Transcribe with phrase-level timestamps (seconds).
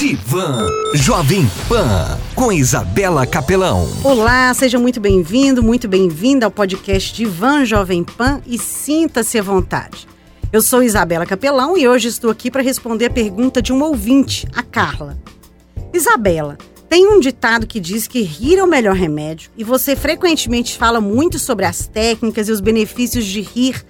[0.00, 3.86] Divan Jovem Pan com Isabela Capelão.
[4.02, 10.08] Olá, seja muito bem-vindo, muito bem-vinda ao podcast Divan Jovem Pan e sinta-se à vontade.
[10.50, 14.48] Eu sou Isabela Capelão e hoje estou aqui para responder a pergunta de um ouvinte,
[14.54, 15.18] a Carla.
[15.92, 16.56] Isabela,
[16.88, 21.02] tem um ditado que diz que rir é o melhor remédio e você frequentemente fala
[21.02, 23.84] muito sobre as técnicas e os benefícios de rir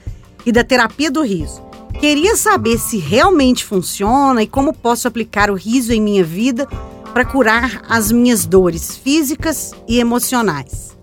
[0.45, 1.70] e da terapia do riso.
[1.99, 6.67] Queria saber se realmente funciona e como posso aplicar o riso em minha vida
[7.13, 10.97] para curar as minhas dores físicas e emocionais.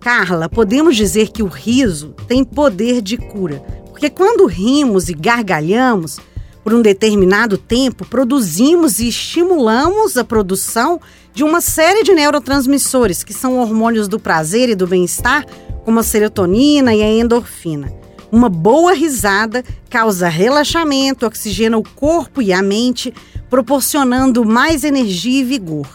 [0.00, 3.60] Carla, podemos dizer que o riso tem poder de cura,
[3.90, 6.18] porque quando rimos e gargalhamos
[6.62, 11.00] por um determinado tempo, produzimos e estimulamos a produção
[11.32, 15.46] de uma série de neurotransmissores, que são hormônios do prazer e do bem-estar,
[15.84, 17.92] como a serotonina e a endorfina.
[18.36, 23.10] Uma boa risada causa relaxamento, oxigena o corpo e a mente,
[23.48, 25.88] proporcionando mais energia e vigor.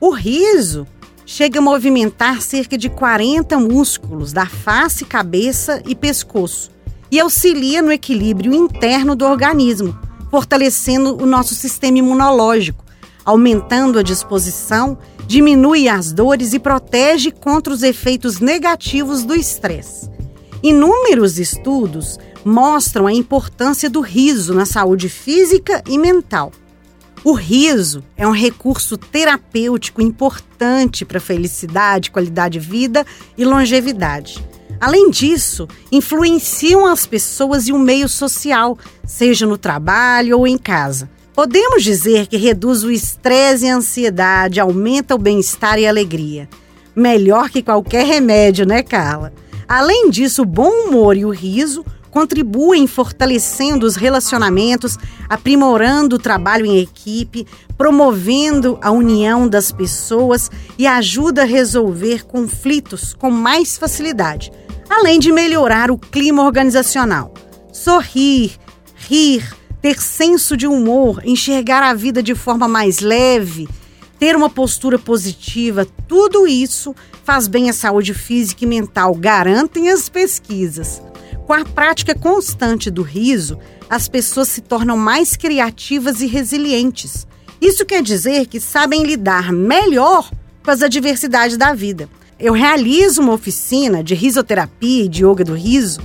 [0.00, 0.84] O riso
[1.24, 6.72] chega a movimentar cerca de 40 músculos da face, cabeça e pescoço
[7.08, 9.96] e auxilia no equilíbrio interno do organismo,
[10.28, 12.84] fortalecendo o nosso sistema imunológico,
[13.24, 20.10] aumentando a disposição, diminui as dores e protege contra os efeitos negativos do estresse.
[20.62, 26.52] Inúmeros estudos mostram a importância do riso na saúde física e mental.
[27.24, 34.42] O riso é um recurso terapêutico importante para felicidade, qualidade de vida e longevidade.
[34.80, 41.10] Além disso, influenciam as pessoas e o meio social, seja no trabalho ou em casa.
[41.34, 46.48] Podemos dizer que reduz o estresse e a ansiedade, aumenta o bem-estar e a alegria.
[46.96, 49.32] Melhor que qualquer remédio, né, Carla?
[49.70, 56.66] Além disso, o bom humor e o riso contribuem fortalecendo os relacionamentos, aprimorando o trabalho
[56.66, 57.46] em equipe,
[57.78, 64.50] promovendo a união das pessoas e ajuda a resolver conflitos com mais facilidade,
[64.88, 67.32] além de melhorar o clima organizacional.
[67.72, 68.58] Sorrir,
[68.96, 73.68] rir, ter senso de humor, enxergar a vida de forma mais leve,
[74.20, 76.94] ter uma postura positiva, tudo isso
[77.24, 81.00] faz bem à saúde física e mental, garantem as pesquisas.
[81.46, 83.58] Com a prática constante do riso,
[83.88, 87.26] as pessoas se tornam mais criativas e resilientes.
[87.62, 90.30] Isso quer dizer que sabem lidar melhor
[90.62, 92.06] com as adversidades da vida.
[92.38, 96.00] Eu realizo uma oficina de risoterapia e de yoga do riso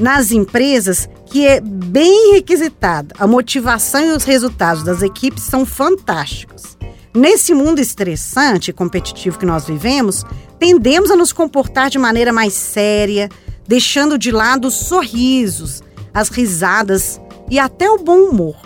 [0.00, 3.14] nas empresas que é bem requisitada.
[3.18, 6.76] A motivação e os resultados das equipes são fantásticos.
[7.16, 10.22] Nesse mundo estressante e competitivo que nós vivemos,
[10.58, 13.30] tendemos a nos comportar de maneira mais séria,
[13.66, 15.82] deixando de lado os sorrisos,
[16.12, 17.18] as risadas
[17.50, 18.56] e até o bom humor.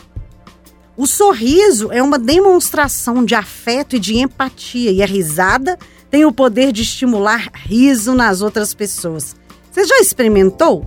[0.97, 5.79] O sorriso é uma demonstração de afeto e de empatia, e a risada
[6.11, 9.37] tem o poder de estimular riso nas outras pessoas.
[9.71, 10.85] Você já experimentou?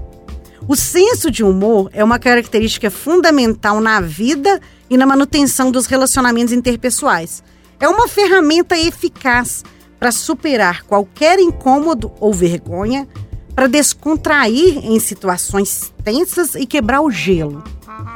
[0.67, 4.59] O senso de humor é uma característica fundamental na vida
[4.89, 7.41] e na manutenção dos relacionamentos interpessoais.
[7.79, 9.63] É uma ferramenta eficaz
[9.99, 13.07] para superar qualquer incômodo ou vergonha,
[13.55, 17.63] para descontrair em situações tensas e quebrar o gelo.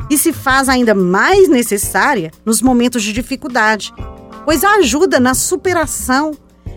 [0.09, 3.93] E se faz ainda mais necessária nos momentos de dificuldade,
[4.43, 6.31] pois ajuda na superação,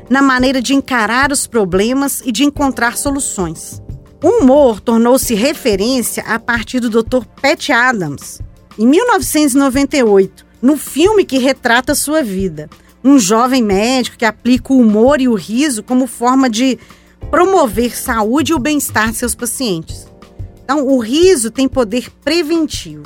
[0.09, 3.81] na maneira de encarar os problemas e de encontrar soluções.
[4.23, 7.25] O humor tornou-se referência a partir do Dr.
[7.41, 8.41] Pat Adams,
[8.79, 12.69] em 1998, no filme que retrata sua vida.
[13.03, 16.79] Um jovem médico que aplica o humor e o riso como forma de
[17.31, 20.07] promover saúde e o bem-estar de seus pacientes.
[20.65, 23.05] Então, o riso tem poder preventivo.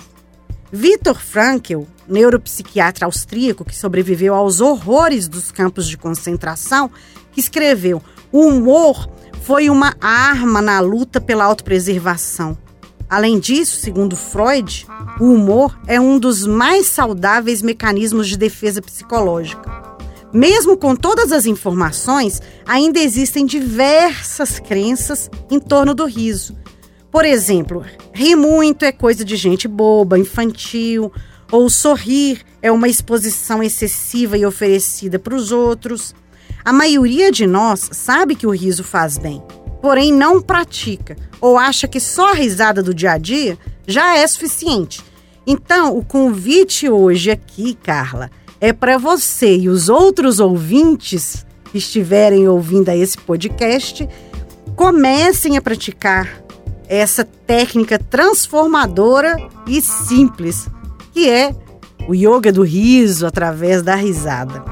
[0.72, 6.90] Viktor Frankl, neuropsiquiatra austríaco que sobreviveu aos horrores dos campos de concentração,
[7.36, 9.08] escreveu: "O humor
[9.42, 12.58] foi uma arma na luta pela autopreservação.
[13.14, 14.84] Além disso, segundo Freud,
[15.20, 19.70] o humor é um dos mais saudáveis mecanismos de defesa psicológica.
[20.32, 26.56] Mesmo com todas as informações, ainda existem diversas crenças em torno do riso.
[27.08, 31.12] Por exemplo, rir muito é coisa de gente boba, infantil,
[31.52, 36.12] ou sorrir é uma exposição excessiva e oferecida para os outros.
[36.64, 39.40] A maioria de nós sabe que o riso faz bem,
[39.84, 44.26] porém não pratica ou acha que só a risada do dia a dia já é
[44.26, 45.04] suficiente.
[45.46, 52.48] Então, o convite hoje aqui, Carla, é para você e os outros ouvintes que estiverem
[52.48, 54.08] ouvindo a esse podcast
[54.74, 56.42] comecem a praticar
[56.88, 60.66] essa técnica transformadora e simples,
[61.12, 61.54] que é
[62.08, 64.64] o yoga do riso através da risada.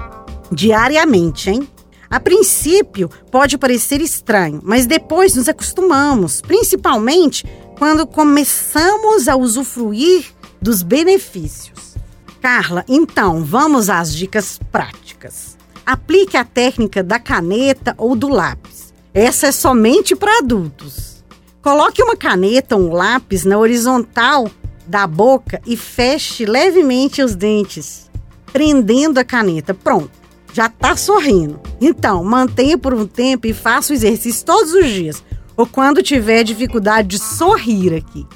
[0.51, 1.69] Diariamente, hein?
[2.13, 7.47] A princípio pode parecer estranho, mas depois nos acostumamos, principalmente
[7.79, 10.27] quando começamos a usufruir
[10.61, 11.95] dos benefícios.
[12.39, 15.57] Carla, então vamos às dicas práticas.
[15.87, 18.93] Aplique a técnica da caneta ou do lápis.
[19.15, 21.25] Essa é somente para adultos.
[21.63, 24.51] Coloque uma caneta ou um lápis na horizontal
[24.87, 28.11] da boca e feche levemente os dentes,
[28.53, 29.73] prendendo a caneta.
[29.73, 30.22] Pronto,
[30.53, 31.61] já está sorrindo.
[31.81, 35.23] Então, mantenha por um tempo e faça o exercício todos os dias,
[35.57, 38.27] ou quando tiver dificuldade de sorrir aqui.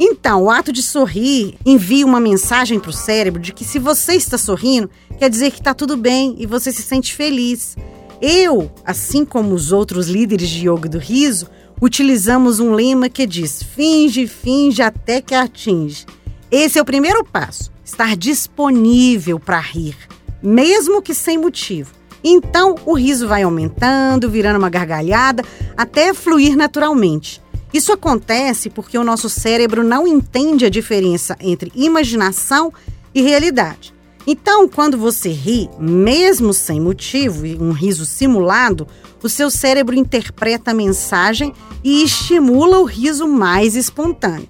[0.00, 4.14] Então, o ato de sorrir envia uma mensagem para o cérebro de que se você
[4.14, 7.76] está sorrindo, quer dizer que está tudo bem e você se sente feliz.
[8.22, 11.48] Eu, assim como os outros líderes de yoga do riso,
[11.80, 16.06] utilizamos um lema que diz: finge, finge até que atinge.
[16.50, 19.96] Esse é o primeiro passo, estar disponível para rir,
[20.42, 21.92] mesmo que sem motivo.
[22.22, 25.44] Então, o riso vai aumentando, virando uma gargalhada,
[25.76, 27.40] até fluir naturalmente.
[27.72, 32.72] Isso acontece porque o nosso cérebro não entende a diferença entre imaginação
[33.14, 33.94] e realidade.
[34.26, 38.86] Então, quando você ri, mesmo sem motivo, um riso simulado,
[39.22, 41.52] o seu cérebro interpreta a mensagem
[41.82, 44.48] e estimula o riso mais espontâneo.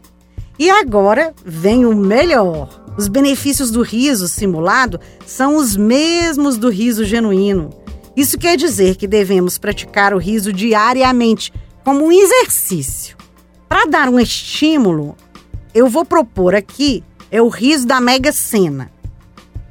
[0.58, 2.77] E agora vem o melhor.
[2.98, 7.70] Os benefícios do riso simulado são os mesmos do riso genuíno.
[8.16, 11.52] Isso quer dizer que devemos praticar o riso diariamente,
[11.84, 13.16] como um exercício.
[13.68, 15.16] Para dar um estímulo,
[15.72, 18.90] eu vou propor aqui é o riso da Mega Sena.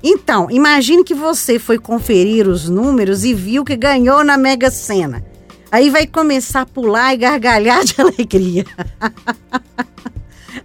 [0.01, 5.25] Então, imagine que você foi conferir os números e viu que ganhou na Mega Sena.
[5.69, 8.65] Aí vai começar a pular e gargalhar de alegria.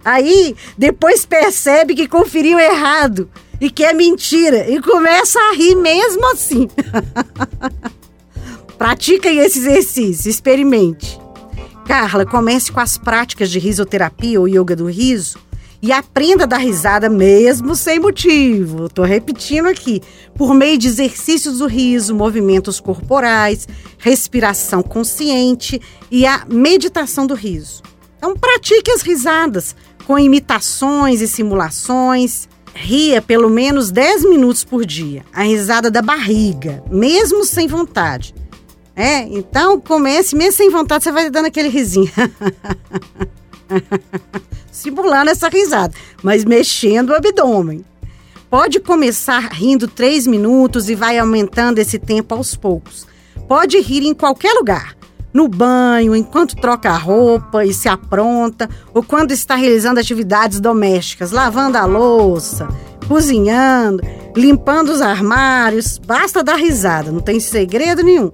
[0.03, 3.29] Aí depois percebe que conferiu errado
[3.59, 6.67] e que é mentira e começa a rir mesmo assim.
[8.77, 11.19] Pratiquem esse exercício, experimente.
[11.85, 15.37] Carla, comece com as práticas de risoterapia ou yoga do riso
[15.81, 18.85] e aprenda a dar risada mesmo sem motivo.
[18.85, 20.01] Estou repetindo aqui.
[20.33, 23.67] Por meio de exercícios do riso, movimentos corporais,
[23.97, 27.83] respiração consciente e a meditação do riso.
[28.17, 32.47] Então pratique as risadas com imitações e simulações.
[32.75, 35.23] Ria pelo menos 10 minutos por dia.
[35.33, 38.33] A risada da barriga, mesmo sem vontade.
[38.95, 42.11] É, então comece, mesmo sem vontade, você vai dando aquele risinho.
[44.71, 47.85] simulando essa risada, mas mexendo o abdômen.
[48.49, 53.07] Pode começar rindo três minutos e vai aumentando esse tempo aos poucos.
[53.47, 54.95] Pode rir em qualquer lugar.
[55.33, 61.31] No banho, enquanto troca a roupa e se apronta, ou quando está realizando atividades domésticas,
[61.31, 62.67] lavando a louça,
[63.07, 64.03] cozinhando,
[64.35, 65.97] limpando os armários.
[65.97, 68.31] Basta dar risada, não tem segredo nenhum.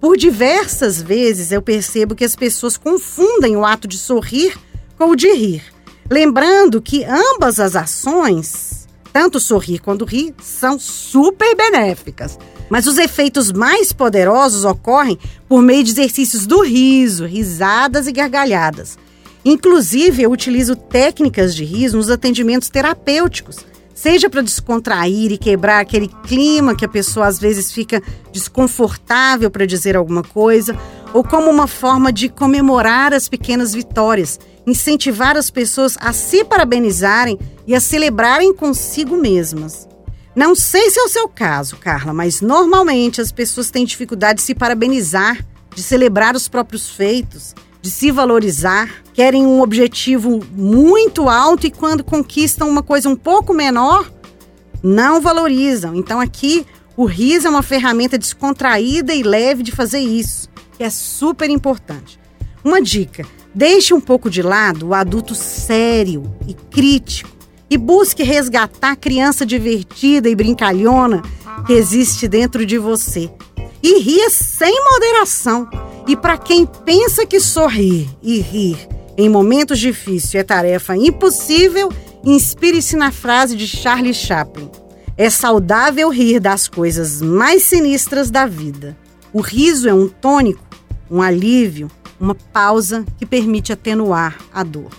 [0.00, 4.56] Por diversas vezes eu percebo que as pessoas confundem o ato de sorrir
[4.98, 5.62] ou de rir.
[6.10, 8.79] Lembrando que ambas as ações,
[9.12, 12.38] tanto sorrir quanto rir, são super benéficas.
[12.68, 15.18] Mas os efeitos mais poderosos ocorrem
[15.48, 18.98] por meio de exercícios do riso, risadas e gargalhadas.
[19.44, 23.58] Inclusive, eu utilizo técnicas de riso nos atendimentos terapêuticos,
[23.94, 29.66] seja para descontrair e quebrar aquele clima que a pessoa às vezes fica desconfortável para
[29.66, 30.78] dizer alguma coisa,
[31.12, 37.38] ou como uma forma de comemorar as pequenas vitórias incentivar as pessoas a se parabenizarem
[37.70, 39.88] e a celebrarem consigo mesmas.
[40.34, 44.42] Não sei se é o seu caso, Carla, mas normalmente as pessoas têm dificuldade de
[44.42, 51.64] se parabenizar, de celebrar os próprios feitos, de se valorizar, querem um objetivo muito alto
[51.64, 54.10] e quando conquistam uma coisa um pouco menor,
[54.82, 55.94] não valorizam.
[55.94, 60.90] Então aqui o riso é uma ferramenta descontraída e leve de fazer isso, que é
[60.90, 62.18] super importante.
[62.64, 63.24] Uma dica:
[63.54, 67.38] Deixe um pouco de lado o adulto sério e crítico
[67.70, 71.22] e busque resgatar a criança divertida e brincalhona
[71.66, 73.30] que existe dentro de você.
[73.80, 75.68] E ria sem moderação.
[76.06, 81.92] E para quem pensa que sorrir e rir em momentos difíceis é tarefa impossível,
[82.24, 84.70] inspire-se na frase de Charlie Chaplin:
[85.16, 88.96] É saudável rir das coisas mais sinistras da vida.
[89.32, 90.64] O riso é um tônico,
[91.10, 94.90] um alívio, uma pausa que permite atenuar a dor.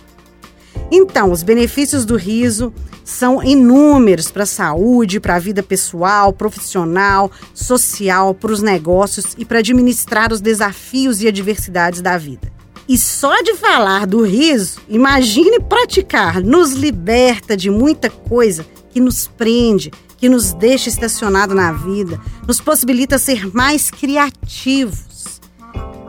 [0.94, 2.70] Então, os benefícios do riso
[3.02, 9.44] são inúmeros para a saúde, para a vida pessoal, profissional, social, para os negócios e
[9.46, 12.52] para administrar os desafios e adversidades da vida.
[12.86, 19.26] E só de falar do riso, imagine praticar, nos liberta de muita coisa que nos
[19.26, 25.40] prende, que nos deixa estacionado na vida, nos possibilita ser mais criativos,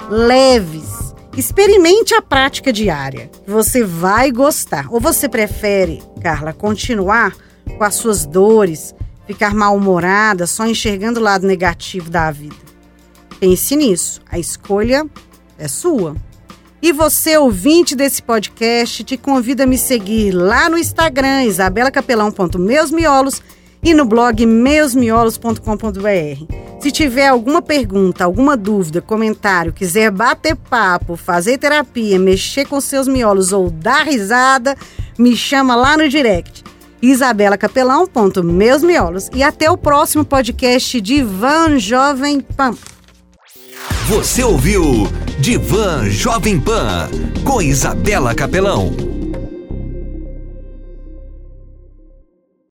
[0.09, 1.12] leves.
[1.35, 3.29] Experimente a prática diária.
[3.47, 4.87] Você vai gostar.
[4.91, 7.35] Ou você prefere, Carla, continuar
[7.77, 8.93] com as suas dores,
[9.25, 12.55] ficar mal-humorada, só enxergando o lado negativo da vida?
[13.39, 14.21] Pense nisso.
[14.29, 15.05] A escolha
[15.57, 16.15] é sua.
[16.81, 23.41] E você, ouvinte desse podcast, te convido a me seguir lá no Instagram, isabelacapelão.meusmiolos
[23.83, 26.53] e no blog meusmiolos.com.br.
[26.79, 33.07] Se tiver alguma pergunta, alguma dúvida, comentário, quiser bater papo, fazer terapia, mexer com seus
[33.07, 34.75] miolos ou dar risada,
[35.17, 36.63] me chama lá no direct.
[37.01, 39.29] isabelacapelão.meusmiolos.
[39.33, 42.73] E até o próximo podcast de Van Jovem Pan.
[44.07, 45.07] Você ouviu
[45.39, 47.09] Divan Jovem Pan
[47.45, 49.12] com Isabela Capelão.